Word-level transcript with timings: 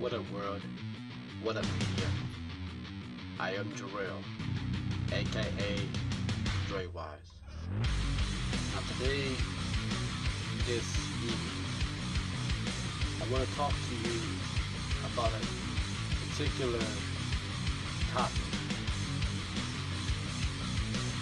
What 0.00 0.14
a 0.14 0.22
world? 0.32 0.62
What 1.42 1.56
a 1.56 1.60
media? 1.60 2.08
I 3.38 3.50
am 3.50 3.66
Jarrell, 3.72 4.22
aka 5.12 5.76
Dre 6.68 6.86
Wise. 6.86 7.32
Now, 8.72 8.80
today, 8.96 9.28
this 10.66 10.96
evening, 11.22 11.64
I 13.20 13.30
want 13.30 13.46
to 13.46 13.54
talk 13.56 13.74
to 13.74 14.08
you 14.08 14.20
about 15.12 15.32
a 15.34 15.44
particular 16.30 16.80
topic. 18.14 18.40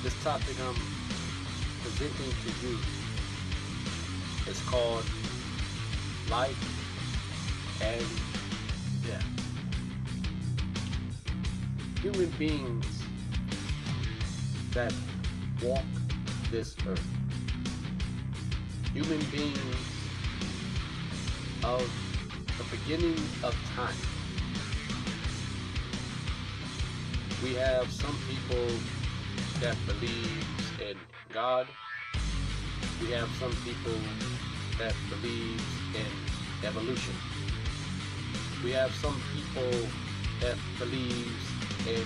This 0.04 0.14
topic 0.22 0.54
I'm 0.62 0.76
presenting 1.82 2.30
to 2.30 2.50
you 2.64 2.78
is 4.46 4.62
called 4.68 5.04
life 6.30 6.78
and 7.82 8.37
death. 9.08 9.26
Human 12.02 12.30
beings 12.38 12.86
that 14.72 14.92
walk 15.62 15.84
this 16.50 16.76
earth. 16.86 17.06
Human 18.92 19.20
beings 19.32 19.76
of 21.64 21.90
the 22.58 22.76
beginning 22.76 23.16
of 23.42 23.54
time. 23.74 23.96
We 27.42 27.54
have 27.54 27.90
some 27.90 28.16
people 28.28 28.66
that 29.60 29.76
believes 29.86 30.44
in 30.80 30.96
God. 31.32 31.66
We 33.00 33.10
have 33.12 33.28
some 33.40 33.52
people 33.64 33.98
that 34.78 34.94
believes 35.10 35.64
in 35.94 36.66
evolution. 36.66 37.37
We 38.64 38.72
have 38.72 38.92
some 38.96 39.20
people 39.32 39.88
that 40.40 40.56
believes 40.80 41.44
in 41.86 42.04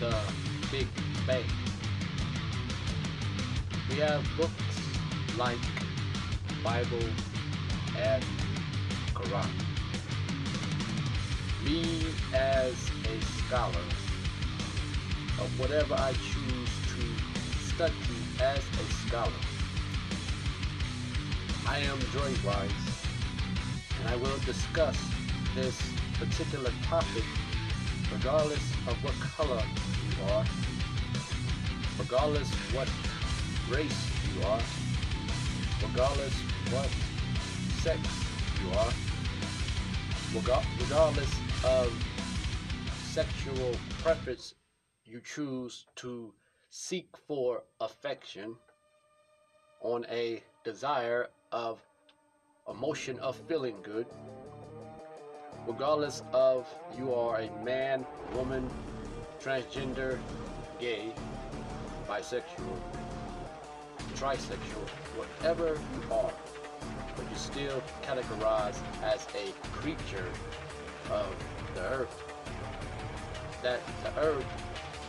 the 0.00 0.16
Big 0.70 0.86
Bang. 1.26 1.44
We 3.90 3.96
have 3.96 4.26
books 4.38 4.52
like 5.36 5.58
Bible 6.64 7.06
and 7.98 8.24
Quran. 9.12 9.50
Me 11.66 12.06
as 12.32 12.72
a 13.04 13.20
scholar 13.20 13.86
of 15.38 15.60
whatever 15.60 15.94
I 15.98 16.12
choose 16.12 16.72
to 16.94 17.64
study 17.74 17.92
as 18.40 18.58
a 18.58 19.06
scholar. 19.06 19.30
I 21.66 21.78
am 21.80 21.98
Dre 22.10 22.32
Wise, 22.42 23.06
and 24.00 24.08
I 24.08 24.16
will 24.16 24.38
discuss 24.46 25.11
this 25.54 25.80
particular 26.18 26.70
topic 26.84 27.24
regardless 28.12 28.72
of 28.86 28.96
what 29.04 29.14
color 29.36 29.62
you 29.62 30.32
are, 30.32 30.44
regardless 31.98 32.48
what 32.72 32.88
race 33.70 34.10
you 34.34 34.42
are, 34.46 34.60
regardless 35.88 36.34
what 36.70 36.88
sex 37.80 38.00
you 38.62 38.70
are, 38.78 38.92
regardless 40.80 41.30
of 41.64 41.92
sexual 43.02 43.74
preference 44.02 44.54
you 45.04 45.20
choose 45.20 45.86
to 45.96 46.32
seek 46.70 47.08
for 47.26 47.62
affection 47.80 48.56
on 49.82 50.06
a 50.10 50.42
desire 50.64 51.28
of 51.50 51.78
emotion 52.68 53.18
of 53.18 53.36
feeling 53.48 53.76
good 53.82 54.06
regardless 55.66 56.22
of 56.32 56.72
you 56.96 57.14
are 57.14 57.40
a 57.40 57.64
man 57.64 58.04
woman 58.34 58.68
transgender 59.40 60.18
gay 60.78 61.12
bisexual 62.08 62.78
trisexual 64.14 64.88
whatever 65.16 65.78
you 65.94 66.12
are 66.12 66.32
but 67.16 67.24
you're 67.28 67.38
still 67.38 67.82
categorized 68.02 68.80
as 69.02 69.26
a 69.34 69.52
creature 69.62 70.30
of 71.10 71.26
the 71.74 71.80
earth 71.80 72.22
that 73.62 73.80
the 74.02 74.20
earth 74.20 74.44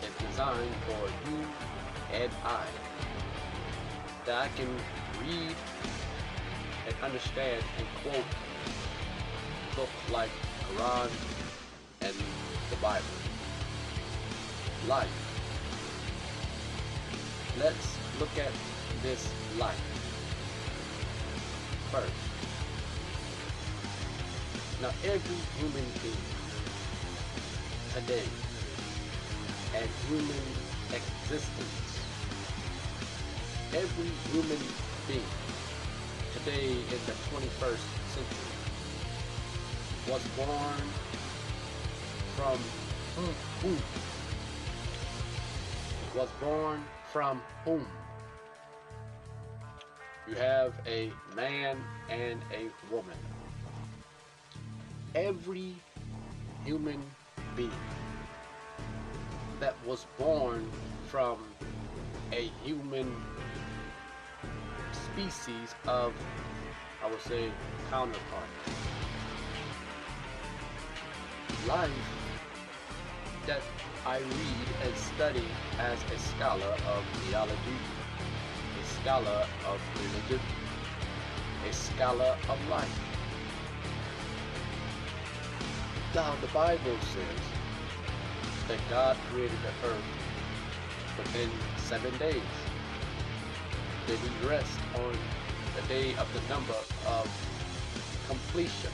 is 0.04 0.28
designed 0.28 0.76
for 0.86 1.30
you 1.30 1.48
and 2.14 2.32
I. 2.46 2.64
That 4.26 4.44
I 4.44 4.48
can 4.50 4.70
read 5.22 5.56
and 6.86 6.96
understand 7.02 7.64
and 7.78 7.88
quote 8.04 8.26
books 9.76 10.12
like 10.12 10.30
Quran 10.70 11.10
and 12.02 12.16
the 12.70 12.76
Bible. 12.78 13.18
Life. 14.88 15.16
Let's 17.60 17.98
look 18.20 18.36
at 18.38 18.52
this 19.02 19.32
life 19.60 19.80
first. 21.92 22.12
Now 24.82 24.92
every 25.06 25.40
human 25.60 25.88
being 26.02 26.26
today 27.94 28.28
and 29.76 29.90
human 30.08 30.46
existence. 30.92 32.00
Every 33.74 34.12
human 34.32 34.64
being 35.08 35.32
today 36.34 36.72
in 36.72 37.00
the 37.06 37.16
21st 37.30 37.86
century 38.14 38.63
was 40.10 40.22
born 40.36 40.82
from 42.36 42.60
whom? 43.16 43.78
Was 46.16 46.30
born 46.42 46.84
from 47.12 47.42
whom? 47.64 47.86
You 50.28 50.36
have 50.36 50.74
a 50.86 51.10
man 51.36 51.78
and 52.10 52.42
a 52.52 52.70
woman. 52.94 53.16
Every 55.16 55.74
human 56.66 57.02
being 57.56 57.72
that 59.60 59.76
was 59.86 60.06
born 60.18 60.70
from 61.08 61.38
a 62.34 62.50
human 62.64 63.10
species 65.14 65.76
of, 65.88 66.14
I 67.04 67.10
would 67.10 67.22
say, 67.22 67.50
counterpart. 67.90 68.50
Life 71.68 71.90
that 73.48 73.62
I 74.06 74.18
read 74.18 74.68
and 74.84 74.96
study 74.98 75.46
as 75.80 75.98
a 76.12 76.20
scholar 76.20 76.68
of 76.68 77.06
theology, 77.24 77.78
a 78.82 78.86
scholar 78.86 79.48
of 79.66 79.80
religion, 79.96 80.46
a 81.70 81.72
scholar 81.72 82.36
of 82.50 82.70
life. 82.70 83.00
Now 86.14 86.36
the 86.42 86.48
Bible 86.48 86.98
says 87.14 87.44
that 88.68 88.80
God 88.90 89.16
created 89.32 89.58
the 89.62 89.88
earth 89.88 90.04
within 91.18 91.50
seven 91.78 92.12
days. 92.18 92.54
Then 94.06 94.18
he 94.18 94.48
rest 94.48 94.80
on 94.96 95.16
the 95.78 95.88
day 95.88 96.14
of 96.16 96.28
the 96.34 96.54
number 96.54 96.76
of 97.08 98.28
completion. 98.28 98.92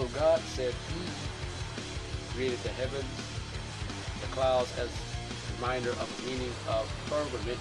So 0.00 0.06
God 0.18 0.40
said 0.40 0.72
he 0.94 2.32
created 2.32 2.58
the 2.62 2.70
heavens, 2.70 3.04
the 4.22 4.26
clouds 4.28 4.72
as 4.78 4.88
a 4.88 5.56
reminder 5.56 5.90
of 5.90 6.08
the 6.16 6.26
meaning 6.26 6.54
of 6.70 6.88
firmament, 7.06 7.58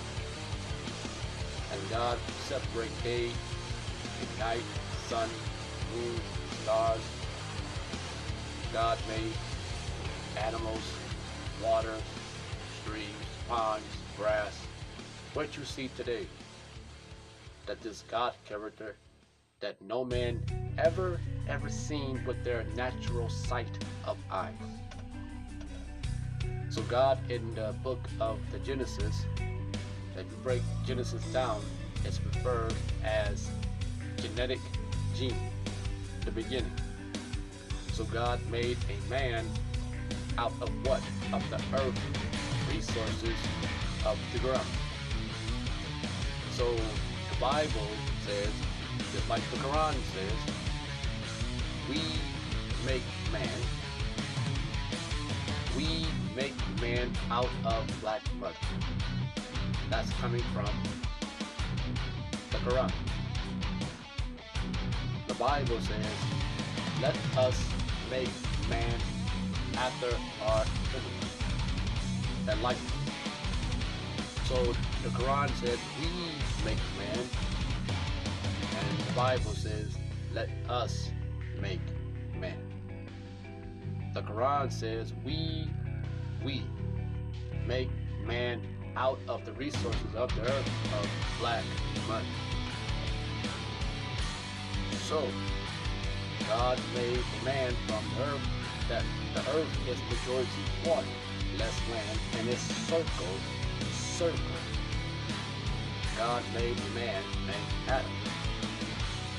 and 1.73 1.89
God 1.89 2.17
separate 2.47 3.03
day 3.03 3.25
and 4.21 4.39
night, 4.39 4.63
sun, 5.09 5.27
moon, 5.93 6.15
stars, 6.63 7.01
God 8.71 8.97
made 9.09 9.33
animals, 10.41 10.93
water, 11.61 11.95
streams, 12.81 13.27
ponds, 13.49 13.83
grass. 14.17 14.57
What 15.33 15.57
you 15.57 15.65
see 15.65 15.89
today, 15.89 16.23
that 17.65 17.81
this 17.81 18.05
God 18.09 18.31
character 18.47 18.95
that 19.59 19.75
no 19.81 20.05
man 20.05 20.39
ever, 20.77 21.19
ever 21.49 21.69
seen 21.69 22.23
with 22.25 22.41
their 22.43 22.63
natural 22.75 23.27
sight 23.27 23.83
of 24.05 24.17
eyes. 24.31 24.53
So 26.69 26.83
God 26.83 27.17
in 27.29 27.55
the 27.55 27.73
book 27.83 28.07
of 28.21 28.37
the 28.51 28.59
Genesis, 28.59 29.25
if 30.15 30.17
you 30.17 30.37
break 30.43 30.61
Genesis 30.85 31.23
down, 31.33 31.61
it's 32.05 32.21
referred 32.23 32.75
as 33.03 33.49
genetic 34.17 34.59
gene, 35.15 35.35
the 36.23 36.31
beginning. 36.31 36.71
So 37.93 38.03
God 38.05 38.39
made 38.49 38.77
a 38.87 39.09
man 39.09 39.45
out 40.37 40.53
of 40.61 40.69
what? 40.85 41.01
Of 41.33 41.43
the 41.49 41.57
earth 41.75 41.99
resources 42.71 43.35
of 44.05 44.17
the 44.31 44.39
ground. 44.39 44.67
So 46.51 46.71
the 46.75 47.39
Bible 47.41 47.87
says, 48.25 48.51
just 49.11 49.27
like 49.29 49.41
the 49.49 49.57
Quran 49.57 49.93
says, 49.93 50.68
we 51.89 52.01
make 52.85 53.03
man. 53.31 53.49
We 55.75 56.05
make 56.35 56.53
man 56.81 57.11
out 57.31 57.49
of 57.65 58.01
black 58.01 58.21
mud. 58.39 58.53
That's 59.89 60.11
coming 60.21 60.43
from 60.53 60.69
the 62.51 62.57
Quran. 62.57 62.91
The 65.27 65.33
Bible 65.33 65.79
says, 65.79 66.05
let 67.01 67.17
us 67.37 67.59
make 68.11 68.29
man 68.69 68.99
after 69.75 70.15
our 70.45 70.65
image 70.93 72.49
and 72.49 72.61
likeness. 72.61 72.91
So 74.45 74.63
the 75.03 75.09
Quran 75.09 75.49
said, 75.55 75.79
we 75.99 76.07
make 76.65 76.77
man, 76.97 77.25
and 78.77 78.99
the 78.99 79.13
Bible 79.13 79.53
says, 79.53 79.97
let 80.33 80.49
us 80.67 81.09
make 81.61 81.81
man. 82.39 82.57
The 84.13 84.21
Quran 84.21 84.71
says, 84.71 85.13
we, 85.23 85.67
we 86.43 86.63
make 87.67 87.89
man 88.25 88.61
out 88.95 89.19
of 89.27 89.45
the 89.45 89.53
resources 89.53 90.15
of 90.15 90.33
the 90.35 90.41
earth 90.41 90.69
of 90.99 91.09
black 91.39 91.63
mud. 92.07 92.23
So, 95.07 95.27
God 96.47 96.79
made 96.95 97.19
man 97.43 97.73
from 97.87 98.03
the 98.17 98.23
earth 98.23 98.47
that 98.89 99.03
the 99.33 99.41
earth 99.51 99.87
is 99.87 99.99
majority 100.09 100.49
water, 100.85 101.05
less 101.57 101.79
land, 101.91 102.19
and 102.39 102.49
it's 102.49 102.61
circle, 102.61 103.27
circle. 103.91 104.39
God 106.17 106.43
made 106.53 106.77
man 106.95 107.23
named 107.45 107.87
Adam 107.87 108.38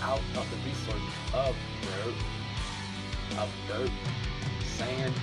out 0.02 0.20
of 0.36 0.50
the 0.50 0.56
resources 0.68 1.14
of 1.34 1.56
dirt, 1.82 2.14
of 3.38 3.50
dirt, 3.68 3.90
sand, 4.64 5.14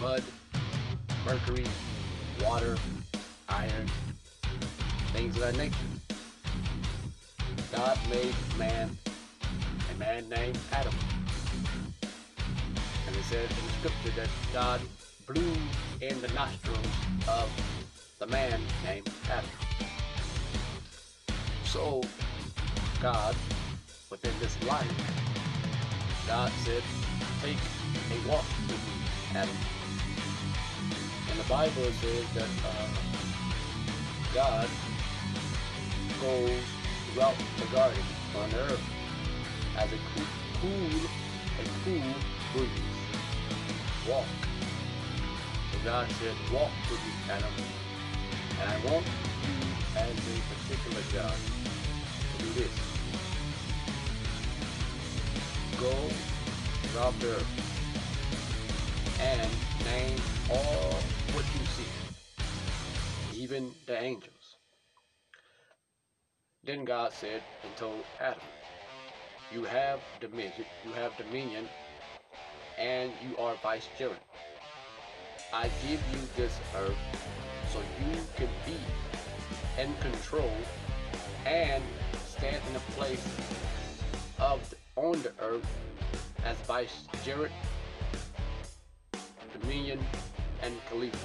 mud, 0.00 0.22
mercury, 1.24 1.66
water, 2.42 2.76
iron, 3.48 3.90
things 5.12 5.34
of 5.36 5.42
that 5.42 5.56
nature. 5.56 5.76
God 7.74 7.98
made 8.08 8.34
man, 8.58 8.96
a 9.94 9.98
man 9.98 10.28
named 10.28 10.58
Adam. 10.72 10.94
And 13.06 13.16
it 13.16 13.22
says 13.24 13.50
in 13.50 13.66
the 13.66 13.72
scripture 13.78 14.20
that 14.20 14.28
God 14.52 14.80
blew 15.26 15.52
in 16.00 16.20
the 16.20 16.28
nostrils 16.28 16.86
of 17.28 17.50
the 18.18 18.26
man 18.28 18.60
named 18.84 19.10
Adam. 19.28 19.50
So, 21.64 22.02
God, 23.00 23.36
within 24.22 24.40
this 24.40 24.68
life, 24.68 26.26
God 26.26 26.52
said, 26.64 26.82
take 27.42 27.56
a 27.56 28.28
walk 28.28 28.44
with 28.68 28.70
me, 28.70 28.92
Adam. 29.34 29.56
And 31.30 31.40
the 31.40 31.48
Bible 31.48 31.90
says 32.00 32.24
that 32.34 32.48
uh, 32.66 32.88
God 34.34 34.68
goes 36.20 36.60
throughout 37.12 37.34
the 37.58 37.66
garden 37.74 38.02
on 38.36 38.54
earth 38.54 38.82
as 39.78 39.90
a 39.90 39.96
cool, 40.14 40.26
cool 40.60 41.10
a 41.58 41.84
cool 41.84 42.14
breeze. 42.52 42.68
Walk. 44.08 44.26
So 45.72 45.78
God 45.84 46.10
said, 46.10 46.34
walk 46.52 46.70
with 46.90 47.00
me, 47.00 47.12
Adam. 47.30 47.52
And 48.60 48.70
I 48.70 48.92
want 48.92 49.06
you 49.06 49.96
as 49.96 50.10
a 50.10 50.68
particular 50.68 51.02
God 51.12 51.36
to 52.38 52.44
do 52.44 52.52
this. 52.60 52.89
Go 55.80 55.88
throughout 55.88 57.18
the 57.20 57.28
earth 57.28 57.46
and 59.18 59.50
name 59.86 60.18
all 60.50 60.92
what 61.32 61.44
you 61.54 61.64
see, 61.74 63.42
even 63.42 63.72
the 63.86 63.98
angels. 63.98 64.56
Then 66.64 66.84
God 66.84 67.14
said 67.14 67.42
and 67.64 67.74
told 67.76 68.04
Adam, 68.20 68.42
You 69.54 69.64
have 69.64 70.00
dominion, 70.20 70.66
you 70.84 70.92
have 70.92 71.16
dominion, 71.16 71.66
and 72.78 73.10
you 73.26 73.38
are 73.38 73.54
vicegerent. 73.62 74.20
I 75.50 75.70
give 75.88 76.02
you 76.12 76.20
this 76.36 76.60
earth 76.76 76.98
so 77.72 77.78
you 77.78 78.20
can 78.36 78.48
be 78.66 78.76
in 79.80 79.94
control 80.02 80.52
and 81.46 81.82
stand 82.26 82.60
in 82.66 82.74
the 82.74 82.80
place 82.94 83.26
of 84.38 84.74
on 85.00 85.22
the 85.22 85.32
earth 85.40 85.66
as 86.44 86.56
vicegerent, 86.68 87.52
dominion, 89.58 89.98
and 90.62 90.74
Khalifa. 90.90 91.16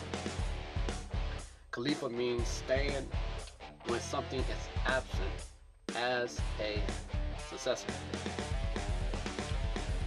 Khalifa 1.71 2.09
means 2.09 2.47
stand 2.47 3.05
when 3.87 3.99
something 3.99 4.39
is 4.39 4.69
absent 4.85 5.35
as 5.97 6.39
a 6.61 6.79
successor. 7.49 7.91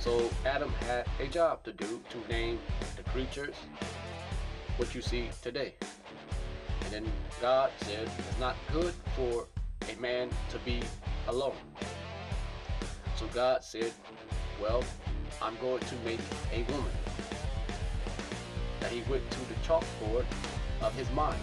So 0.00 0.30
Adam 0.46 0.72
had 0.86 1.06
a 1.20 1.26
job 1.26 1.62
to 1.64 1.72
do 1.72 2.00
to 2.08 2.32
name 2.32 2.58
the 2.96 3.02
creatures 3.10 3.54
what 4.78 4.94
you 4.94 5.02
see 5.02 5.28
today. 5.42 5.74
And 6.84 6.92
then 6.92 7.12
God 7.42 7.70
said 7.82 8.08
it's 8.18 8.40
not 8.40 8.56
good 8.72 8.94
for 9.14 9.46
a 9.92 10.00
man 10.00 10.30
to 10.52 10.58
be 10.60 10.80
alone. 11.26 11.67
So 13.18 13.26
God 13.34 13.64
said, 13.64 13.92
well, 14.62 14.84
I'm 15.42 15.56
going 15.56 15.80
to 15.80 15.94
make 16.04 16.20
a 16.52 16.62
woman. 16.70 16.92
That 18.78 18.92
he 18.92 19.02
went 19.10 19.28
to 19.28 19.40
the 19.40 19.54
chalkboard 19.66 20.24
of 20.80 20.94
his 20.94 21.10
mind, 21.10 21.40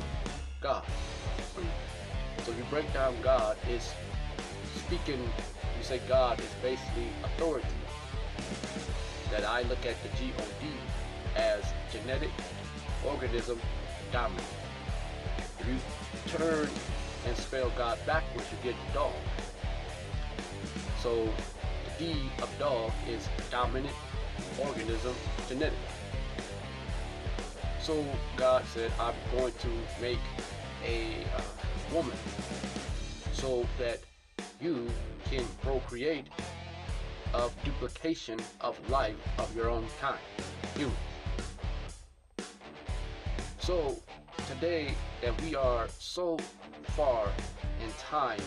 God. 0.61 0.85
So 2.43 2.51
you 2.51 2.63
break 2.69 2.91
down 2.93 3.13
God, 3.21 3.57
is 3.69 3.91
speaking, 4.85 5.19
you 5.19 5.83
say 5.83 5.99
God 6.07 6.39
is 6.39 6.49
basically 6.61 7.07
authority. 7.25 7.67
That 9.29 9.43
I 9.43 9.63
look 9.63 9.85
at 9.85 10.01
the 10.01 10.09
G-O-D 10.17 10.67
as 11.35 11.65
genetic 11.91 12.29
organism 13.05 13.59
dominant. 14.13 14.47
If 15.59 15.67
you 15.67 16.37
turn 16.37 16.69
and 17.27 17.35
spell 17.35 17.69
God 17.77 17.97
backwards, 18.05 18.47
you 18.49 18.71
get 18.71 18.93
dog. 18.93 19.11
So 21.01 21.27
D 21.97 22.29
of 22.41 22.49
dog 22.59 22.91
is 23.07 23.27
dominant 23.49 23.95
organism 24.59 25.15
genetic. 25.47 25.77
So 27.81 28.03
God 28.35 28.63
said, 28.73 28.91
I'm 28.99 29.13
going 29.31 29.53
to 29.53 29.69
make 30.01 30.19
a 30.83 31.23
uh, 31.35 31.41
woman 31.93 32.17
so 33.33 33.65
that 33.77 33.99
you 34.59 34.87
can 35.25 35.45
procreate 35.61 36.25
of 37.33 37.53
duplication 37.63 38.39
of 38.61 38.77
life 38.89 39.15
of 39.37 39.55
your 39.55 39.69
own 39.69 39.85
kind, 40.01 40.17
humans. 40.75 40.97
So 43.59 43.99
today 44.47 44.93
that 45.21 45.39
we 45.41 45.55
are 45.55 45.87
so 45.99 46.37
far 46.95 47.27
in 47.83 47.91
time 47.99 48.41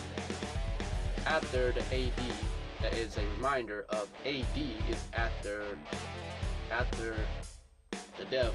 after 1.25 1.71
the 1.71 1.81
AD, 1.93 2.21
that 2.81 2.93
is 2.93 3.17
a 3.17 3.21
reminder 3.37 3.85
of 3.89 4.07
AD 4.25 4.57
is 4.89 5.03
after 5.13 5.63
after 6.71 7.15
the 8.17 8.25
death 8.25 8.53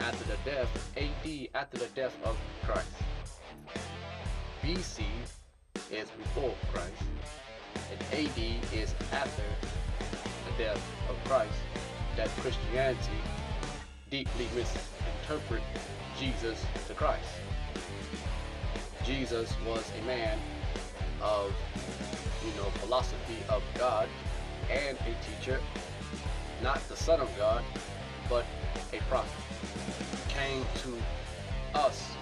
after 0.00 0.24
the 0.24 0.36
death 0.44 0.92
AD 0.96 1.48
after 1.54 1.78
the 1.78 1.88
death 1.94 2.16
of 2.24 2.36
Christ. 2.64 2.88
BC 4.62 5.04
is 5.90 6.08
before 6.10 6.54
Christ, 6.72 7.02
and 7.90 8.00
AD 8.12 8.38
is 8.72 8.94
after 9.12 9.42
the 10.46 10.64
death 10.64 10.82
of 11.08 11.16
Christ. 11.24 11.52
That 12.16 12.28
Christianity 12.40 13.20
deeply 14.10 14.46
misinterpret 14.54 15.62
Jesus 16.18 16.64
to 16.86 16.94
Christ. 16.94 17.24
Jesus 19.04 19.54
was 19.66 19.90
a 20.00 20.06
man 20.06 20.38
of, 21.20 21.52
you 22.44 22.52
know, 22.60 22.68
philosophy 22.80 23.38
of 23.48 23.62
God 23.78 24.08
and 24.70 24.96
a 24.98 25.14
teacher, 25.24 25.60
not 26.62 26.80
the 26.88 26.96
Son 26.96 27.20
of 27.20 27.30
God, 27.36 27.62
but 28.28 28.44
a 28.92 28.98
prophet. 29.08 29.30
Came 30.28 30.64
to 30.82 31.78
us, 31.78 32.12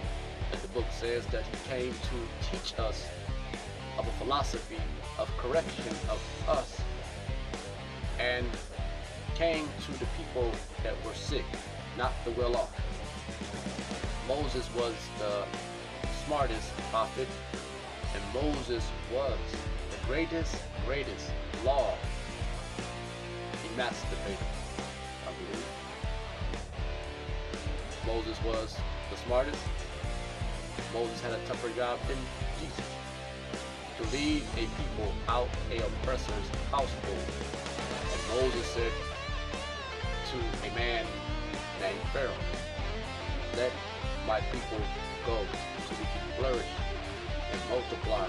as 0.53 0.63
the 0.63 0.69
book 0.69 0.87
says, 0.91 1.27
that 1.27 1.45
he 1.45 1.69
came 1.69 1.93
to 1.93 2.51
teach 2.51 2.79
us 2.79 3.07
of 3.99 4.07
a 4.07 4.13
philosophy 4.13 4.81
of 5.19 5.29
correction 5.37 5.95
of 6.09 6.21
us 6.49 6.81
and 8.19 8.47
came 9.35 9.69
to 9.87 9.93
the 9.93 10.07
people 10.17 10.51
that 10.83 10.95
were 11.05 11.15
sick, 11.15 11.45
not 11.97 12.13
the 12.25 12.31
well 12.33 12.57
off. 12.57 12.73
Moses 14.29 14.69
was 14.75 14.95
the 15.19 15.45
smartest 16.27 16.77
prophet, 16.91 17.29
and 18.15 18.23
Moses 18.35 18.85
was 19.13 19.39
greatest, 20.11 20.57
greatest 20.87 21.31
law 21.65 21.95
masturbator, 23.77 24.51
I 25.23 25.31
believe. 25.39 25.67
Moses 28.05 28.37
was 28.45 28.77
the 29.09 29.17
smartest. 29.19 29.63
Moses 30.93 31.21
had 31.21 31.31
a 31.31 31.39
tougher 31.47 31.71
job 31.77 32.01
than 32.09 32.19
Jesus 32.59 32.91
to 33.99 34.03
lead 34.17 34.43
a 34.55 34.67
people 34.83 35.13
out 35.29 35.49
a 35.71 35.77
oppressor's 35.79 36.49
household. 36.73 37.27
And 38.13 38.43
Moses 38.43 38.67
said 38.67 38.93
to 40.33 40.69
a 40.69 40.75
man 40.75 41.07
named 41.81 42.01
Pharaoh, 42.13 42.35
let 43.57 43.71
my 44.27 44.41
people 44.41 44.81
go 45.25 45.39
so 45.87 45.95
we 46.01 46.05
can 46.05 46.27
flourish 46.37 46.73
and 47.53 47.61
multiply, 47.71 48.27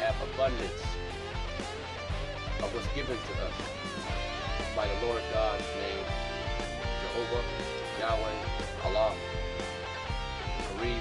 have 0.00 0.16
abundance 0.34 0.82
of 2.62 2.74
what's 2.74 2.86
given 2.94 3.16
to 3.16 3.32
us 3.44 3.54
by 4.76 4.86
the 4.86 5.06
Lord 5.06 5.22
God's 5.32 5.64
name, 5.80 6.04
Jehovah, 7.02 7.44
Yahweh, 8.00 8.38
Allah, 8.84 9.12
Kareem, 10.60 11.00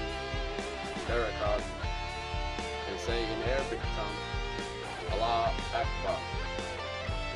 Barakat, 1.07 1.61
and 2.89 2.99
say 2.99 3.21
in 3.23 3.41
Arabic 3.49 3.79
tongue, 3.95 4.19
Allah 5.11 5.53
Akbar 5.73 6.19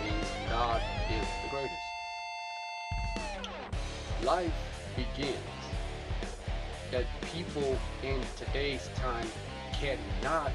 means 0.04 0.30
God 0.50 0.82
is 1.12 1.28
the 1.44 1.50
greatest. 1.50 1.90
Life 4.24 4.54
begins 4.96 5.38
that 6.92 7.06
people 7.34 7.78
in 8.04 8.22
today's 8.38 8.90
time 8.96 9.28
cannot 9.74 10.52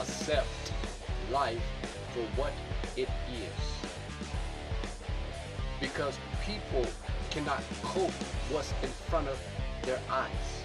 accept 0.00 0.72
life 1.30 1.62
for 2.12 2.20
what 2.40 2.52
it 2.96 3.08
is. 3.30 3.60
Because 5.80 6.18
people 6.44 6.84
cannot 7.30 7.62
cope 7.82 8.10
what's 8.50 8.72
in 8.82 8.88
front 9.08 9.28
of 9.28 9.38
their 9.82 9.98
eyes. 10.10 10.64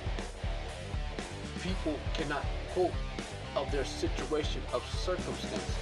People 1.61 1.97
cannot 2.13 2.45
cope 2.73 2.91
of 3.55 3.71
their 3.71 3.85
situation 3.85 4.61
of 4.73 4.83
circumstances. 4.99 5.75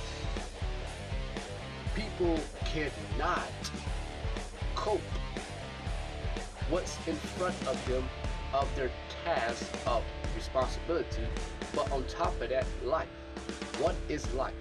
People 1.96 2.40
cannot 2.66 3.52
cope 4.76 5.02
what's 6.70 6.98
in 7.08 7.16
front 7.16 7.56
of 7.68 7.88
them 7.88 8.04
of 8.54 8.74
their 8.76 8.92
task 9.26 9.72
of 9.88 10.04
responsibility, 10.36 11.24
but 11.76 11.92
on 11.92 12.04
top 12.06 12.40
of 12.42 12.50
that, 12.50 12.66
life. 12.84 13.08
What 13.80 13.96
is 14.10 14.32
life? 14.34 14.54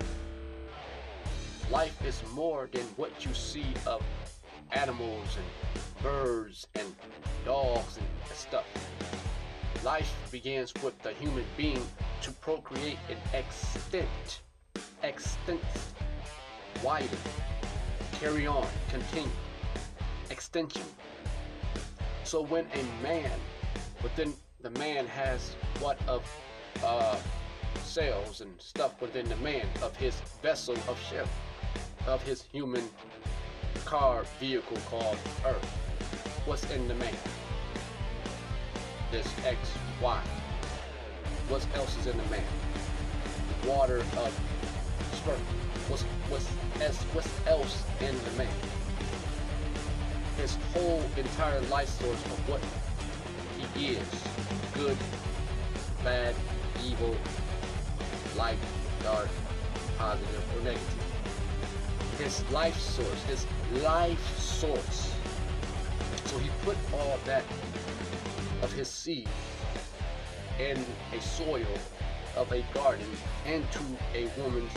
Life 1.71 2.05
is 2.05 2.23
more 2.35 2.69
than 2.73 2.83
what 2.97 3.25
you 3.25 3.33
see 3.35 3.67
of 3.87 4.03
animals 4.73 5.37
and 5.37 6.03
birds 6.03 6.67
and 6.75 6.87
dogs 7.45 7.99
and 7.99 8.07
stuff. 8.37 8.67
Life 9.85 10.13
begins 10.31 10.73
with 10.83 11.01
the 11.03 11.13
human 11.15 11.45
being 11.57 11.83
to 12.23 12.31
procreate 12.33 12.99
and 13.09 13.19
extend, 13.35 14.07
extend, 15.03 15.61
widen, 16.83 17.09
carry 18.13 18.47
on, 18.47 18.67
continue, 18.89 19.31
extension. 20.31 20.83
So 22.25 22.43
when 22.43 22.67
a 22.75 23.03
man, 23.03 23.31
within 24.03 24.35
the 24.61 24.71
man 24.71 25.07
has 25.07 25.55
what 25.81 25.99
of 26.07 26.25
uh, 26.85 27.17
cells 27.93 28.41
and 28.41 28.51
stuff 28.59 28.99
within 29.03 29.29
the 29.29 29.37
man 29.37 29.67
of 29.83 29.95
his 29.97 30.15
vessel 30.43 30.75
of 30.89 30.99
ship, 31.11 31.27
of 32.07 32.23
his 32.23 32.43
human 32.51 32.83
car 33.85 34.25
vehicle 34.41 34.79
called 34.89 35.19
Earth. 35.45 35.69
What's 36.47 36.65
in 36.71 36.89
the 36.89 36.95
man? 36.95 37.15
This 39.11 39.27
X, 39.45 39.59
Y. 40.01 40.23
What 41.49 41.67
else 41.75 41.95
is 41.99 42.07
in 42.07 42.17
the 42.17 42.25
man? 42.31 42.43
Water 43.67 43.99
of 43.99 44.41
sperm. 45.13 45.37
What's 45.89 46.03
what's 46.31 46.47
what's 47.13 47.47
else 47.47 47.85
in 48.01 48.17
the 48.25 48.39
man? 48.39 48.55
His 50.39 50.57
whole 50.73 51.03
entire 51.19 51.61
life 51.63 51.91
source 51.91 52.25
of 52.25 52.49
what 52.49 52.61
he 53.75 53.89
is. 53.89 54.09
Good, 54.73 54.97
bad, 56.03 56.35
evil, 56.83 57.15
light, 58.37 58.59
dark, 59.03 59.29
positive, 59.99 60.45
or 60.57 60.65
negative. 60.65 62.17
His 62.19 62.49
life 62.51 62.79
source, 62.79 63.23
his 63.25 63.47
life 63.83 64.39
source. 64.39 65.15
So 66.27 66.39
he 66.39 66.51
put 66.65 66.77
all 66.93 67.19
that 67.25 67.45
of 68.63 68.73
his 68.73 68.89
seed 68.89 69.29
in 70.59 70.79
a 71.13 71.21
soil 71.21 71.67
of 72.37 72.51
a 72.53 72.65
garden 72.75 73.07
into 73.47 73.81
a 74.15 74.29
woman's 74.41 74.73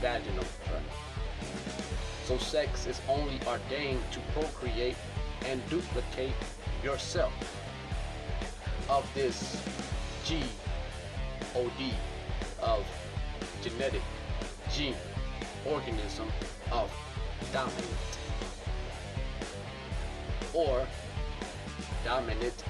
vaginal 0.00 0.44
tract. 0.66 0.84
So 2.24 2.38
sex 2.38 2.86
is 2.86 3.00
only 3.08 3.38
ordained 3.46 4.02
to 4.12 4.20
procreate 4.32 4.96
and 5.46 5.66
duplicate 5.70 6.34
yourself 6.82 7.32
of 8.88 9.08
this 9.14 9.62
G 10.24 10.42
O 11.54 11.70
D 11.78 11.92
of 12.68 12.84
genetic 13.62 14.02
gene 14.70 14.94
organism 15.64 16.28
of 16.70 16.92
dominant 17.50 18.18
or 20.52 20.86
dominant 22.04 22.64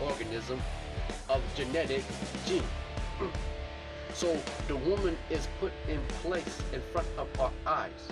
organism 0.00 0.58
of 1.28 1.42
genetic 1.54 2.02
gene. 2.46 2.62
So 4.14 4.38
the 4.68 4.76
woman 4.76 5.16
is 5.30 5.46
put 5.60 5.72
in 5.86 6.00
place 6.22 6.62
in 6.72 6.80
front 6.92 7.08
of 7.18 7.28
our 7.38 7.52
eyes 7.66 8.08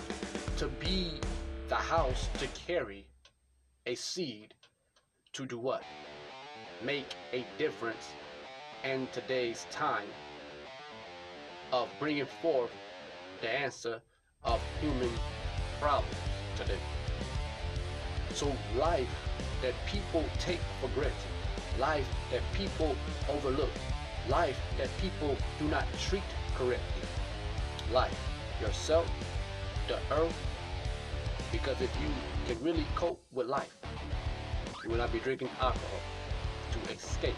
to 0.58 0.68
be 0.68 1.12
the 1.68 1.74
house 1.74 2.28
to 2.38 2.46
carry 2.48 3.06
a 3.86 3.94
seed 3.94 4.52
to 5.32 5.46
do 5.46 5.58
what? 5.58 5.82
Make 6.82 7.14
a 7.32 7.46
difference 7.56 8.08
in 8.84 9.08
today's 9.12 9.66
time 9.70 10.08
of 11.74 11.88
bringing 11.98 12.26
forth 12.40 12.70
the 13.40 13.50
answer 13.50 14.00
of 14.44 14.60
human 14.80 15.10
problems 15.80 16.14
today. 16.56 16.78
So 18.32 18.52
life 18.78 19.10
that 19.60 19.74
people 19.86 20.24
take 20.38 20.60
for 20.80 20.88
granted, 20.94 21.32
life 21.80 22.06
that 22.30 22.42
people 22.52 22.94
overlook, 23.28 23.70
life 24.28 24.56
that 24.78 24.88
people 25.00 25.36
do 25.58 25.64
not 25.66 25.84
treat 25.98 26.22
correctly, 26.56 27.08
life, 27.92 28.16
yourself, 28.60 29.10
the 29.88 29.98
earth, 30.12 30.36
because 31.50 31.80
if 31.80 31.90
you 32.00 32.08
can 32.46 32.62
really 32.62 32.86
cope 32.94 33.20
with 33.32 33.48
life, 33.48 33.76
you 34.84 34.90
will 34.90 34.98
not 34.98 35.12
be 35.12 35.18
drinking 35.18 35.50
alcohol 35.60 36.00
to 36.70 36.92
escape. 36.92 37.34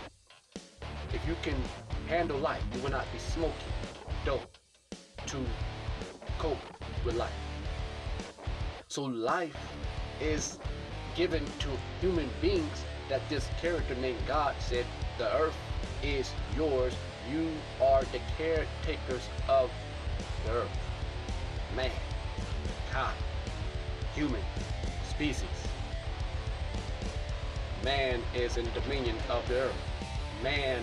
If 1.14 1.26
you 1.26 1.36
can 1.40 1.56
handle 2.06 2.38
life, 2.38 2.62
you 2.74 2.82
will 2.82 2.90
not 2.90 3.10
be 3.12 3.18
smoking 3.18 3.72
dope 4.26 4.58
to 5.24 5.38
cope 6.36 6.58
with 7.04 7.14
life. 7.14 7.30
So 8.88 9.04
life 9.04 9.56
is 10.20 10.58
given 11.14 11.44
to 11.60 11.68
human 12.00 12.28
beings 12.42 12.84
that 13.08 13.20
this 13.28 13.48
character 13.60 13.94
named 13.94 14.18
God 14.26 14.56
said, 14.58 14.84
the 15.16 15.32
earth 15.36 15.56
is 16.02 16.32
yours. 16.56 16.92
You 17.30 17.48
are 17.80 18.02
the 18.02 18.20
caretakers 18.36 19.22
of 19.48 19.70
the 20.44 20.50
earth. 20.50 20.78
Man, 21.76 21.90
kind, 22.90 23.16
human, 24.12 24.42
species. 25.08 25.46
Man 27.84 28.20
is 28.34 28.56
in 28.56 28.66
dominion 28.74 29.16
of 29.30 29.46
the 29.46 29.54
earth. 29.54 29.76
Man 30.42 30.82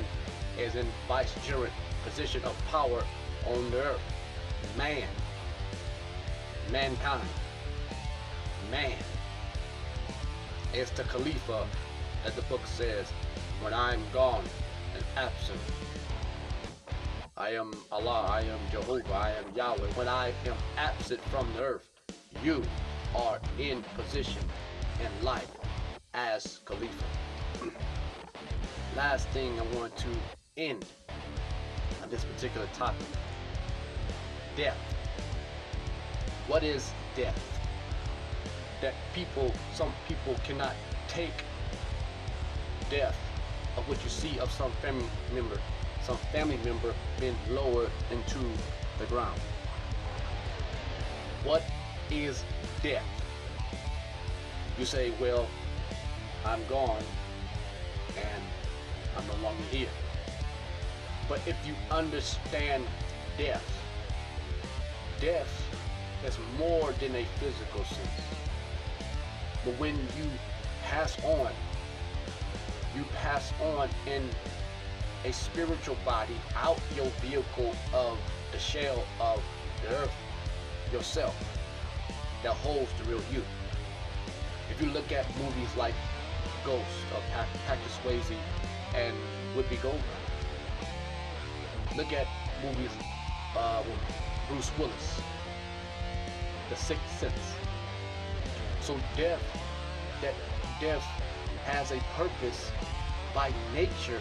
is 0.57 0.75
in 0.75 0.88
vicegerent 1.09 1.73
position 2.05 2.41
of 2.45 2.57
power 2.67 3.03
on 3.47 3.71
the 3.71 3.83
earth. 3.83 4.01
Man. 4.77 5.07
Mankind. 6.71 7.27
Man 8.71 8.97
is 10.73 10.89
the 10.91 11.03
Khalifa, 11.03 11.67
as 12.25 12.33
the 12.35 12.41
book 12.43 12.65
says, 12.65 13.12
when 13.62 13.73
I 13.73 13.93
am 13.93 14.01
gone 14.12 14.43
and 14.95 15.03
absent. 15.15 15.59
I 17.38 17.50
am 17.50 17.73
Allah, 17.91 18.27
I 18.29 18.41
am 18.41 18.59
Jehovah, 18.71 19.13
I 19.13 19.29
am 19.31 19.45
Yahweh. 19.55 19.88
When 19.95 20.07
I 20.07 20.33
am 20.45 20.55
absent 20.77 21.21
from 21.25 21.51
the 21.53 21.62
earth, 21.62 21.89
you 22.43 22.63
are 23.15 23.39
in 23.59 23.83
position 23.95 24.41
in 25.00 25.25
life 25.25 25.50
as 26.13 26.59
Khalifa. 26.65 27.05
Last 28.95 29.27
thing 29.29 29.59
I 29.59 29.77
want 29.77 29.95
to 29.97 30.07
end 30.57 30.85
on 32.01 32.09
this 32.09 32.23
particular 32.23 32.67
topic. 32.73 33.07
Death. 34.55 34.77
What 36.48 36.63
is 36.63 36.91
death? 37.15 37.53
that 38.83 38.93
people, 39.15 39.50
some 39.74 39.93
people 40.10 40.36
cannot 40.43 40.75
take 41.07 41.31
death 42.89 43.17
of 43.77 43.88
what 43.88 44.03
you 44.03 44.10
see 44.10 44.38
of 44.39 44.51
some 44.51 44.72
family 44.81 45.05
member, 45.33 45.57
some 46.01 46.17
family 46.33 46.60
member 46.65 46.93
being 47.17 47.36
lowered 47.50 47.89
into 48.12 48.39
the 49.00 49.05
ground. 49.05 49.39
What 51.45 51.63
is 52.12 52.43
death? 52.83 53.05
You 54.77 54.86
say, 54.86 55.13
well, 55.22 55.48
I'm 56.45 56.60
gone 56.67 57.03
and 58.17 58.43
I'm 59.15 59.25
no 59.27 59.36
longer 59.41 59.63
here. 59.72 59.88
But 61.29 61.39
if 61.48 61.55
you 61.65 61.74
understand 61.89 62.83
death, 63.38 63.63
death 65.24 65.75
is 66.25 66.38
more 66.60 66.92
than 67.00 67.15
a 67.15 67.24
physical 67.39 67.84
sense. 67.86 68.24
But 69.63 69.80
when 69.80 69.96
you 69.96 70.30
pass 70.84 71.18
on, 71.24 71.51
you 72.94 73.06
pass 73.15 73.53
on 73.62 73.88
in 74.06 74.27
a 75.24 75.32
spiritual 75.32 75.96
body 76.03 76.36
out 76.58 76.77
your 76.94 77.06
vehicle 77.22 77.74
of 77.94 78.18
the 78.51 78.60
shell 78.60 79.06
of 79.22 79.42
the 79.82 79.96
earth, 79.96 80.12
yourself, 80.92 81.36
that 82.44 82.51
holds 82.51 82.92
the 83.00 83.10
real 83.10 83.22
you. 83.32 83.44
If 84.70 84.82
you 84.82 84.89
look 84.89 85.13
at 85.13 85.25
movies 85.38 85.70
like 85.77 85.94
Ghost 86.65 86.84
of 87.15 87.24
Patrick 87.65 87.80
Swayze 88.03 88.36
and 88.94 89.15
Whoopi 89.56 89.82
Goldberg, 89.82 90.01
look 91.96 92.12
at 92.12 92.27
movies 92.62 92.92
uh, 93.58 93.84
Bruce 94.50 94.71
Willis, 94.77 95.21
The 96.69 96.75
Sixth 96.75 97.19
Sense. 97.19 97.55
So 98.81 98.97
death, 99.15 99.41
that 100.21 100.33
death 100.81 101.03
has 101.65 101.91
a 101.91 102.00
purpose 102.15 102.71
by 103.33 103.51
nature, 103.73 104.19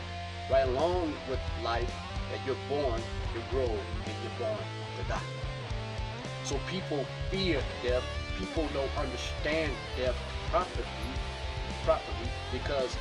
right 0.51 0.67
along 0.69 1.13
with 1.29 1.41
life, 1.63 1.93
that 2.31 2.41
you're 2.47 2.57
born, 2.69 3.01
you 3.35 3.43
grow, 3.51 3.65
and 3.67 4.15
you're 4.23 4.39
born 4.39 4.59
to 4.99 5.09
die. 5.09 5.21
So 6.45 6.59
people 6.69 7.05
fear 7.31 7.63
death. 7.83 8.05
People 8.39 8.67
don't 8.75 8.97
understand 8.97 9.73
death 9.97 10.17
properly, 10.51 10.87
properly 11.85 12.29
because 12.51 12.97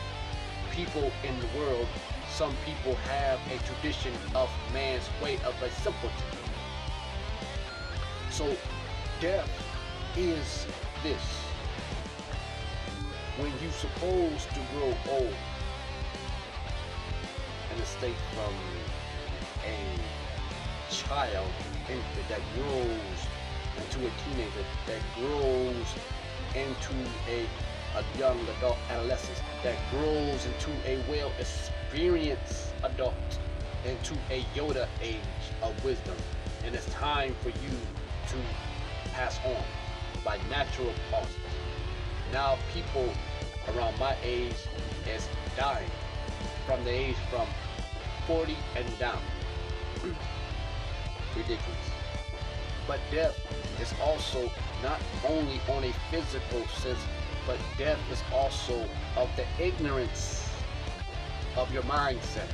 people 0.71 1.11
in 1.23 1.39
the 1.39 1.47
world, 1.59 1.87
some 2.29 2.55
people 2.65 2.95
have 2.95 3.39
a 3.51 3.57
tradition 3.65 4.13
of 4.35 4.49
man's 4.73 5.09
way 5.21 5.35
of 5.45 5.55
a 5.63 5.69
simpleton. 5.81 6.40
So 8.31 8.47
death 9.19 9.50
is 10.15 10.65
this. 11.03 11.21
When 13.38 13.51
you're 13.61 13.71
supposed 13.73 14.50
to 14.51 14.59
grow 14.73 14.95
old 15.09 15.35
and 17.71 17.81
escape 17.81 18.15
from 18.33 18.53
a 19.65 20.93
child 20.93 21.47
infant 21.89 22.29
that 22.29 22.39
grows 22.55 23.27
into 23.75 24.07
a 24.07 24.11
teenager, 24.23 24.63
that 24.88 25.01
grows 25.19 25.88
into 26.55 26.93
a, 27.27 27.45
a 27.97 28.17
young 28.17 28.39
adult 28.57 28.77
adolescence, 28.89 29.41
that 29.61 29.75
grows 29.91 30.45
into 30.45 30.71
a 30.85 31.03
well 31.09 31.33
experienced 31.38 32.73
adult, 32.83 33.13
into 33.85 34.13
a 34.29 34.41
Yoda 34.55 34.88
age 35.01 35.19
of 35.61 35.83
wisdom. 35.83 36.15
And 36.63 36.73
it's 36.73 36.89
time 36.93 37.35
for 37.41 37.50
you 37.50 37.77
to 38.31 39.11
pass 39.11 39.39
on 39.46 39.63
by 40.24 40.37
natural 40.50 40.94
causes. 41.09 41.35
Now 42.31 42.57
people 42.74 43.11
around 43.70 43.98
my 44.00 44.15
age 44.24 44.55
is 45.07 45.27
dying 45.57 45.89
from 46.65 46.83
the 46.85 46.91
age 46.91 47.15
from 47.29 47.48
40 48.27 48.55
and 48.75 49.00
down. 49.00 49.20
Ridiculous. 51.35 51.91
But 52.87 53.00
death 53.11 53.37
is 53.81 53.94
also 54.01 54.50
not 54.81 55.00
only 55.27 55.59
on 55.70 55.83
a 55.83 55.94
physical 56.09 56.65
sense, 56.67 57.00
but 57.46 57.57
death 57.77 58.00
is 58.11 58.24
also 58.33 58.85
of 59.17 59.29
the 59.35 59.46
ignorance 59.63 60.50
of 61.57 61.72
your 61.74 61.83
mindset, 61.83 62.50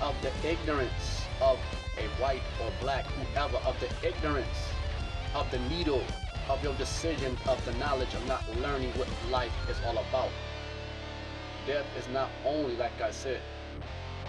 of 0.00 0.14
the 0.22 0.32
ignorance 0.48 1.26
of 1.42 1.58
a 1.98 2.06
white 2.22 2.42
or 2.62 2.70
black, 2.80 3.06
whoever, 3.06 3.58
of 3.58 3.78
the 3.80 4.08
ignorance 4.08 4.69
of 5.34 5.50
the 5.50 5.58
needle 5.74 6.02
of 6.48 6.62
your 6.62 6.74
decision 6.74 7.36
of 7.48 7.64
the 7.64 7.72
knowledge 7.74 8.12
of 8.14 8.26
not 8.26 8.42
learning 8.60 8.90
what 8.90 9.08
life 9.30 9.52
is 9.70 9.76
all 9.86 9.98
about. 9.98 10.30
Death 11.66 11.86
is 11.98 12.08
not 12.12 12.28
only, 12.44 12.76
like 12.76 13.00
I 13.00 13.10
said, 13.10 13.40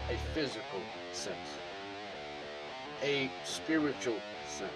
a 0.09 0.17
physical 0.33 0.81
sense, 1.11 1.57
a 3.01 3.29
spiritual 3.43 4.17
sense. 4.47 4.71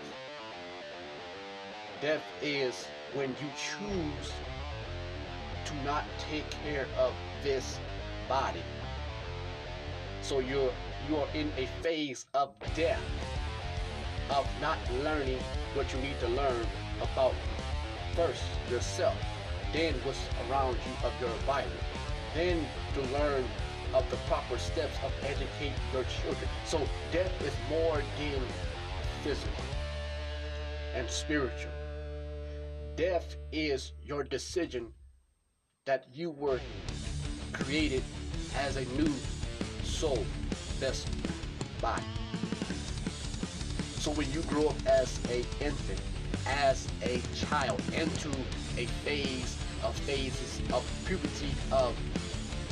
Death 2.01 2.23
is 2.41 2.85
when 3.13 3.29
you 3.29 3.47
choose 3.55 4.31
to 5.65 5.73
not 5.83 6.03
take 6.29 6.49
care 6.63 6.88
of 6.97 7.13
this 7.43 7.77
body. 8.27 8.63
So 10.21 10.39
you're 10.39 10.71
you 11.07 11.17
are 11.17 11.27
in 11.35 11.51
a 11.57 11.67
phase 11.83 12.25
of 12.33 12.49
death, 12.75 12.99
of 14.29 14.47
not 14.61 14.77
learning 15.03 15.39
what 15.73 15.91
you 15.93 15.99
need 15.99 16.19
to 16.19 16.27
learn 16.29 16.65
about 17.01 17.33
first 18.15 18.43
yourself, 18.69 19.15
then 19.73 19.93
what's 20.03 20.19
around 20.49 20.75
you 20.75 21.07
of 21.07 21.13
your 21.19 21.29
environment, 21.29 21.81
then 22.33 22.65
to 22.93 23.01
learn 23.13 23.43
of 23.93 24.09
the 24.09 24.17
proper 24.27 24.57
steps 24.57 24.97
of 25.03 25.11
educate 25.23 25.73
your 25.93 26.03
children. 26.03 26.49
So 26.65 26.81
death 27.11 27.31
is 27.43 27.53
more 27.69 28.01
than 28.17 28.41
physical 29.23 29.63
and 30.95 31.09
spiritual. 31.09 31.71
Death 32.95 33.35
is 33.51 33.91
your 34.03 34.23
decision 34.23 34.88
that 35.85 36.07
you 36.13 36.31
were 36.31 36.59
created 37.53 38.03
as 38.57 38.77
a 38.77 38.85
new 38.97 39.13
soul, 39.83 40.25
this 40.79 41.05
body. 41.81 42.03
So 44.05 44.11
when 44.11 44.31
you 44.31 44.43
grow 44.43 44.67
up 44.67 44.75
as 44.85 45.19
a 45.31 45.39
infant, 45.65 45.99
as 46.45 46.87
a 47.01 47.19
child, 47.33 47.81
into 47.91 48.29
a 48.77 48.85
phase 49.01 49.57
of 49.83 49.95
phases 50.01 50.61
of 50.71 50.85
puberty 51.07 51.49
of 51.71 51.97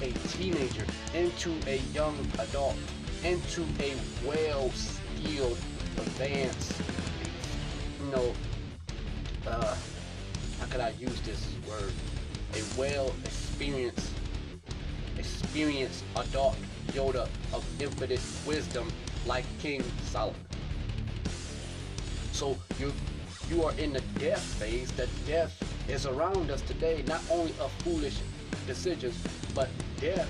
a 0.04 0.12
teenager, 0.38 0.86
into 1.16 1.52
a 1.66 1.78
young 1.92 2.16
adult, 2.38 2.76
into 3.24 3.64
a 3.80 3.96
well-skilled, 4.24 5.58
advanced, 5.98 6.80
you 8.06 8.12
know, 8.12 8.32
uh, 9.48 9.76
how 10.60 10.68
could 10.68 10.82
I 10.82 10.90
use 11.00 11.20
this 11.22 11.48
word? 11.68 11.94
A 12.54 12.80
well-experienced, 12.80 14.12
experienced 15.18 16.04
adult 16.16 16.58
Yoda 16.90 17.28
of 17.52 17.66
infinite 17.82 18.22
wisdom 18.46 18.88
like 19.26 19.46
King 19.58 19.84
Solomon. 20.04 20.53
So 22.34 22.58
you 22.80 22.92
you 23.50 23.64
are 23.64 23.74
in 23.74 23.94
the 23.94 24.02
death 24.18 24.42
phase. 24.42 24.92
The 24.92 25.08
death 25.28 25.54
is 25.88 26.08
around 26.08 26.50
us 26.50 26.62
today, 26.62 27.04
not 27.08 27.22
only 27.30 27.54
of 27.60 27.72
foolish 27.84 28.20
decisions, 28.66 29.16
but 29.54 29.70
death 30.02 30.28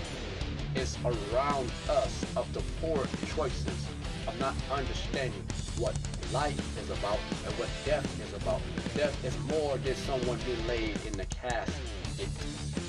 is 0.75 0.97
around 1.05 1.71
us 1.89 2.25
of 2.35 2.51
the 2.53 2.61
poor 2.81 3.07
choices 3.35 3.87
of 4.27 4.37
not 4.39 4.53
understanding 4.71 5.43
what 5.77 5.97
life 6.33 6.59
is 6.83 6.89
about 6.89 7.19
and 7.45 7.53
what 7.55 7.69
death 7.85 8.05
is 8.21 8.33
about. 8.41 8.59
Death 8.95 9.15
is 9.23 9.37
more 9.47 9.77
than 9.77 9.95
someone 9.95 10.39
being 10.45 10.67
laid 10.67 10.97
in 11.05 11.13
the 11.13 11.25
casket 11.25 12.27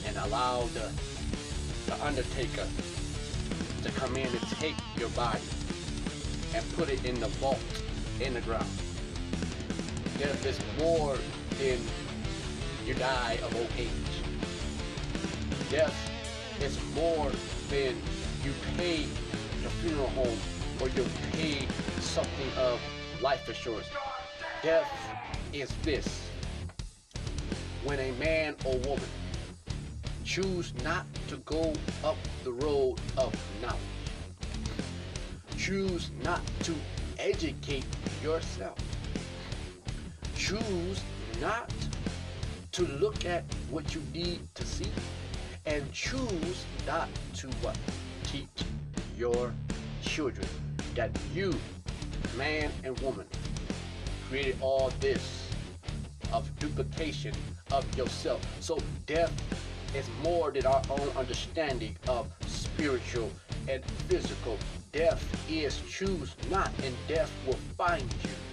and 0.06 0.16
allow 0.16 0.62
the, 0.74 0.90
the 1.86 2.04
undertaker 2.04 2.66
to 3.82 3.92
come 3.92 4.16
in 4.16 4.26
and 4.26 4.46
take 4.58 4.76
your 4.98 5.10
body 5.10 5.40
and 6.54 6.64
put 6.74 6.88
it 6.88 7.04
in 7.04 7.20
the 7.20 7.28
vault 7.38 7.60
in 8.20 8.34
the 8.34 8.40
ground. 8.40 8.83
Death 10.18 10.46
is 10.46 10.60
more 10.78 11.18
than 11.58 11.78
you 12.86 12.94
die 12.94 13.38
of 13.42 13.56
old 13.56 13.68
age. 13.76 13.88
Death 15.70 16.10
is 16.62 16.78
more 16.94 17.30
than 17.68 17.96
you 18.44 18.52
pay 18.76 19.06
the 19.62 19.70
funeral 19.80 20.08
home 20.10 20.38
or 20.80 20.88
you 20.90 21.04
pay 21.32 21.66
something 22.00 22.48
of 22.56 22.80
life 23.20 23.48
assurance. 23.48 23.88
Death 24.62 24.88
is 25.52 25.72
this. 25.82 26.28
When 27.82 27.98
a 27.98 28.12
man 28.12 28.54
or 28.64 28.76
woman 28.78 29.04
choose 30.24 30.72
not 30.84 31.06
to 31.28 31.38
go 31.38 31.72
up 32.04 32.16
the 32.44 32.52
road 32.52 33.00
of 33.16 33.34
knowledge, 33.60 33.80
choose 35.58 36.10
not 36.22 36.40
to 36.62 36.74
educate 37.18 37.84
yourself, 38.22 38.78
choose 40.44 41.00
not 41.40 41.72
to 42.70 42.86
look 43.00 43.24
at 43.24 43.44
what 43.70 43.94
you 43.94 44.02
need 44.12 44.40
to 44.54 44.62
see 44.66 44.90
and 45.64 45.90
choose 45.90 46.66
not 46.86 47.08
to 47.34 47.46
what? 47.62 47.78
Teach 48.24 48.64
your 49.16 49.54
children 50.02 50.46
that 50.94 51.10
you, 51.34 51.54
man 52.36 52.70
and 52.84 52.98
woman, 53.00 53.26
created 54.28 54.58
all 54.60 54.92
this 55.00 55.48
of 56.30 56.46
duplication 56.58 57.32
of 57.72 57.86
yourself. 57.96 58.42
So 58.60 58.78
death 59.06 59.32
is 59.96 60.06
more 60.22 60.50
than 60.50 60.66
our 60.66 60.82
own 60.90 61.08
understanding 61.16 61.96
of 62.06 62.30
spiritual 62.46 63.30
and 63.66 63.82
physical. 64.08 64.58
Death 64.92 65.24
is 65.50 65.80
choose 65.88 66.36
not, 66.50 66.70
and 66.82 66.94
death 67.08 67.32
will 67.46 67.58
find 67.78 68.02
you 68.24 68.43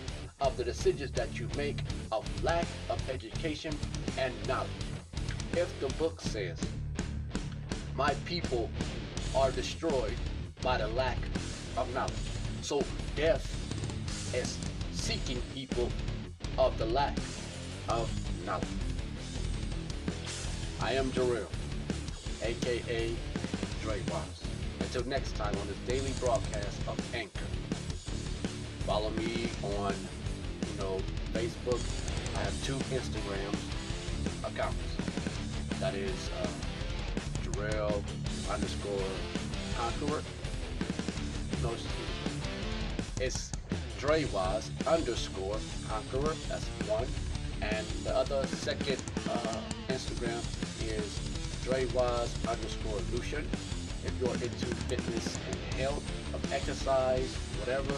of 0.41 0.57
the 0.57 0.63
decisions 0.63 1.11
that 1.11 1.39
you 1.39 1.47
make 1.55 1.79
of 2.11 2.25
lack 2.43 2.65
of 2.89 3.09
education 3.09 3.73
and 4.17 4.33
knowledge. 4.47 4.69
If 5.53 5.79
the 5.79 5.87
book 5.95 6.19
says, 6.19 6.59
My 7.95 8.13
people 8.25 8.69
are 9.35 9.51
destroyed 9.51 10.15
by 10.61 10.77
the 10.77 10.87
lack 10.87 11.17
of 11.77 11.93
knowledge. 11.93 12.13
So 12.61 12.83
death 13.15 13.45
is 14.33 14.57
seeking 14.91 15.41
people 15.53 15.89
of 16.57 16.77
the 16.77 16.85
lack 16.85 17.17
of 17.89 18.09
knowledge. 18.45 18.67
I 20.81 20.93
am 20.93 21.11
Jarrell, 21.11 21.47
aka 22.41 23.15
Dre 23.83 24.01
Watts. 24.11 24.43
Until 24.79 25.05
next 25.05 25.35
time 25.35 25.55
on 25.57 25.67
this 25.67 25.77
daily 25.87 26.11
broadcast 26.19 26.79
of 26.87 27.15
Anchor. 27.15 27.45
Follow 28.85 29.11
me 29.11 29.47
on, 29.77 29.93
you 30.69 30.77
know, 30.83 30.99
Facebook. 31.33 31.81
I 32.35 32.39
have 32.39 32.65
two 32.65 32.77
Instagram 32.95 33.53
accounts. 34.43 34.77
That 35.79 35.95
is 35.95 36.29
uh, 36.41 36.47
Jarrell 37.43 38.03
underscore 38.51 39.07
Conqueror. 39.77 40.21
No, 41.63 41.71
it's 43.19 43.51
Drewize 43.99 44.69
underscore 44.87 45.57
Conqueror. 45.87 46.35
That's 46.47 46.65
one. 46.87 47.07
And 47.61 47.85
the 48.03 48.15
other 48.15 48.45
second 48.47 49.01
uh, 49.29 49.57
Instagram 49.89 50.41
is 50.81 51.19
Dre 51.63 51.85
Waz 51.93 52.33
underscore 52.47 52.99
Lucian. 53.13 53.47
If 54.03 54.13
you're 54.19 54.33
into 54.33 54.65
fitness 54.89 55.37
and 55.47 55.73
health, 55.79 56.03
of 56.33 56.53
exercise, 56.53 57.35
whatever, 57.59 57.93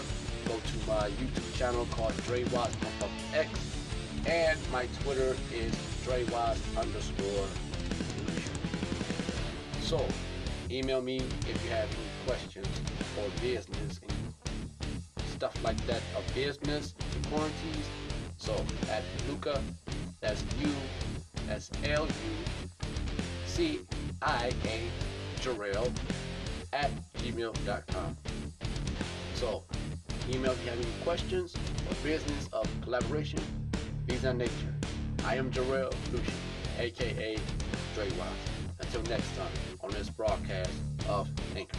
go 0.54 0.60
to 0.60 0.88
my 0.88 1.10
YouTube 1.10 1.56
channel 1.56 1.88
called 1.92 2.16
Dre 2.26 2.44
X. 3.34 3.50
And 4.26 4.60
my 4.72 4.88
Twitter 5.02 5.36
is 5.52 5.74
Dre 6.04 6.24
Watts 6.26 6.62
underscore. 6.78 7.48
So, 9.82 10.06
email 10.70 11.02
me 11.02 11.18
if 11.18 11.64
you 11.64 11.70
have 11.72 11.88
any 11.90 12.26
questions 12.26 12.68
or 13.20 13.30
business 13.42 14.00
and 14.02 15.24
stuff 15.28 15.56
like 15.64 15.78
that 15.88 16.02
of 16.16 16.36
business 16.36 16.94
quarantines. 17.30 17.88
So 18.38 18.54
at 18.90 19.04
Luca, 19.28 19.62
that's 20.22 20.44
U, 20.62 20.70
that's 21.48 21.72
L 21.84 22.06
U 22.06 22.12
C 23.46 23.80
I 24.22 24.52
A 24.66 24.90
Jarrell 25.42 25.92
at 26.72 26.92
gmail.com. 27.18 28.18
So 29.36 29.64
email 30.30 30.52
if 30.52 30.64
you 30.64 30.70
have 30.70 30.80
any 30.80 31.04
questions 31.04 31.56
or 31.90 31.96
business 32.04 32.48
of 32.54 32.68
collaboration, 32.82 33.40
these 34.08 34.26
are 34.26 34.34
nature. 34.34 34.74
I 35.26 35.36
am 35.36 35.52
Jarrell 35.52 35.94
Lucian, 36.12 36.34
aka 36.78 37.38
Dre. 37.96 38.08
Until 38.80 39.04
next 39.04 39.36
time 39.36 39.52
on 39.82 39.92
this 39.92 40.10
broadcast 40.10 40.72
of 41.08 41.30
Anchor. 41.56 41.78